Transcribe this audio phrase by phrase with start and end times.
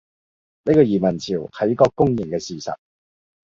[0.63, 2.75] 呢個移民潮，係一個公認嘅事實